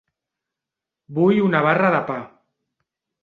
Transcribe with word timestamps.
Vull 1.17 1.43
una 1.49 1.61
barra 1.67 1.91
de 1.97 1.99
pa. 2.09 2.17